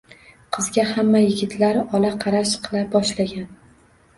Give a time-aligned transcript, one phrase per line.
[0.55, 3.51] Qizga hamma yigitlar ola qarash qila boshlagan.